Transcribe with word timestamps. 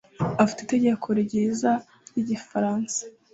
afite 0.43 0.59
itegeko 0.63 1.07
ryiza 1.21 1.71
ryigifaransa? 2.09 3.01